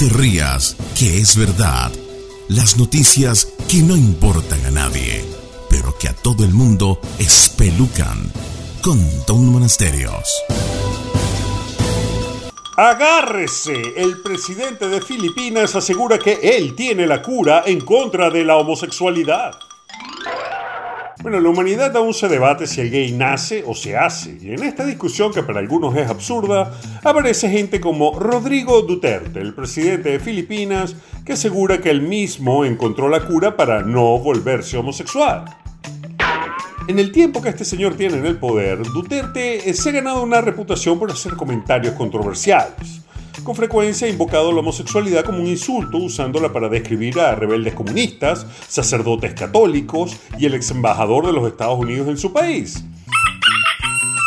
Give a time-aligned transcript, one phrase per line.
[0.00, 1.92] te rías, que es verdad.
[2.48, 5.22] Las noticias que no importan a nadie,
[5.68, 8.32] pero que a todo el mundo espelucan.
[8.80, 10.24] Con Don Monasterios.
[12.78, 18.56] Agárrese, el presidente de Filipinas asegura que él tiene la cura en contra de la
[18.56, 19.58] homosexualidad.
[21.22, 24.62] Bueno, la humanidad aún se debate si el gay nace o se hace, y en
[24.62, 26.72] esta discusión que para algunos es absurda,
[27.04, 33.10] aparece gente como Rodrigo Duterte, el presidente de Filipinas, que asegura que él mismo encontró
[33.10, 35.44] la cura para no volverse homosexual.
[36.88, 40.40] En el tiempo que este señor tiene en el poder, Duterte se ha ganado una
[40.40, 43.02] reputación por hacer comentarios controversiales.
[43.44, 48.46] Con frecuencia ha invocado la homosexualidad como un insulto, usándola para describir a rebeldes comunistas,
[48.68, 52.84] sacerdotes católicos y el ex embajador de los Estados Unidos en su país.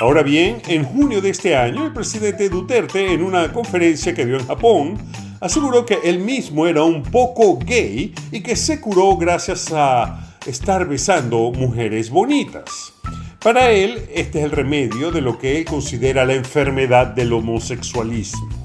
[0.00, 4.36] Ahora bien, en junio de este año, el presidente Duterte, en una conferencia que dio
[4.36, 4.98] en Japón,
[5.40, 10.88] aseguró que él mismo era un poco gay y que se curó gracias a estar
[10.88, 12.94] besando mujeres bonitas.
[13.40, 18.61] Para él, este es el remedio de lo que él considera la enfermedad del homosexualismo.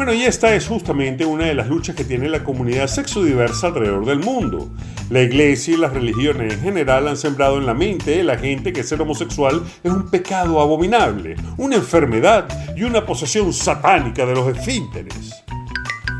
[0.00, 4.06] Bueno, y esta es justamente una de las luchas que tiene la comunidad sexodiversa alrededor
[4.06, 4.70] del mundo.
[5.10, 8.72] La iglesia y las religiones en general han sembrado en la mente de la gente
[8.72, 14.56] que ser homosexual es un pecado abominable, una enfermedad y una posesión satánica de los
[14.56, 15.34] esfínteres.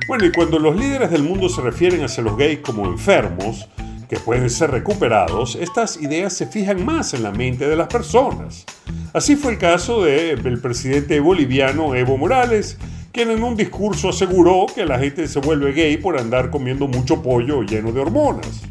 [0.07, 3.67] Bueno, y cuando los líderes del mundo se refieren hacia los gays como enfermos,
[4.11, 8.67] que pueden ser recuperados, estas ideas se fijan más en la mente de las personas.
[9.15, 12.77] Así fue el caso del presidente boliviano Evo Morales,
[13.13, 17.23] quien en un discurso aseguró que la gente se vuelve gay por andar comiendo mucho
[17.23, 18.63] pollo lleno de hormonas.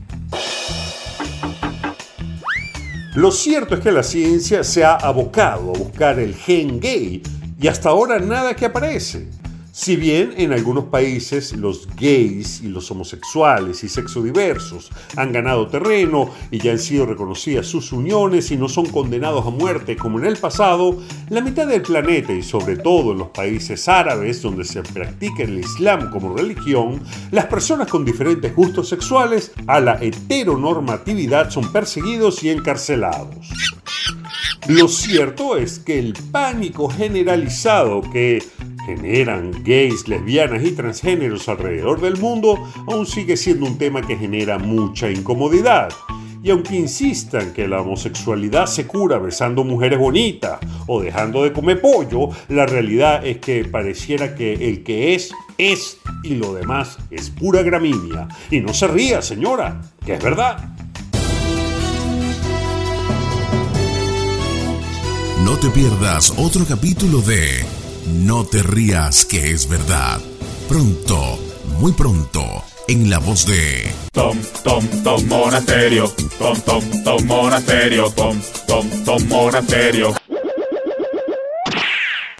[3.15, 7.21] Lo cierto es que la ciencia se ha abocado a buscar el gen gay
[7.59, 9.27] y hasta ahora nada que aparece.
[9.71, 16.31] Si bien en algunos países los gays y los homosexuales y sexodiversos han ganado terreno
[16.49, 20.25] y ya han sido reconocidas sus uniones y no son condenados a muerte como en
[20.25, 20.97] el pasado,
[21.29, 25.59] la mitad del planeta y sobre todo en los países árabes donde se practica el
[25.59, 27.01] Islam como religión,
[27.31, 33.49] las personas con diferentes gustos sexuales a la heteronormatividad son perseguidos y encarcelados.
[34.67, 38.43] Lo cierto es que el pánico generalizado que
[38.97, 42.57] generan gays, lesbianas y transgéneros alrededor del mundo
[42.87, 45.89] aún sigue siendo un tema que genera mucha incomodidad.
[46.41, 51.81] Y aunque insistan que la homosexualidad se cura besando mujeres bonitas o dejando de comer
[51.81, 57.29] pollo, la realidad es que pareciera que el que es, es y lo demás es
[57.29, 58.29] pura gramínea.
[58.49, 60.75] Y no se ría, señora, que es verdad.
[65.43, 67.65] No te pierdas otro capítulo de
[68.13, 70.19] No te rías que es verdad.
[70.67, 71.39] Pronto,
[71.79, 72.41] muy pronto,
[72.87, 76.11] en la voz de Tom, Tom, Tom Monasterio.
[76.39, 78.09] Tom, Tom, Tom Monasterio.
[78.11, 80.15] Tom, Tom, Tom Monasterio.